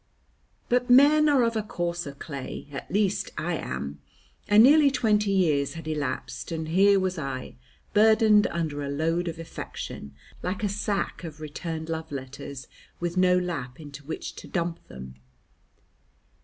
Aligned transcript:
But 0.67 0.89
men 0.89 1.29
are 1.29 1.43
of 1.43 1.55
a 1.55 1.61
coarser 1.61 2.13
clay. 2.13 2.67
At 2.71 2.89
least 2.91 3.29
I 3.37 3.53
am, 3.55 4.01
and 4.47 4.63
nearly 4.63 4.89
twenty 4.89 5.29
years 5.29 5.75
had 5.75 5.87
elapsed, 5.87 6.51
and 6.51 6.69
here 6.69 6.99
was 6.99 7.19
I 7.19 7.55
burdened 7.93 8.47
under 8.47 8.81
a 8.81 8.89
load 8.89 9.27
of 9.27 9.37
affection, 9.37 10.15
like 10.41 10.63
a 10.63 10.69
sack 10.69 11.23
of 11.23 11.39
returned 11.39 11.87
love 11.87 12.11
letters, 12.11 12.67
with 12.99 13.15
no 13.15 13.37
lap 13.37 13.79
into 13.79 14.03
which 14.03 14.33
to 14.37 14.47
dump 14.47 14.87
them. 14.87 15.17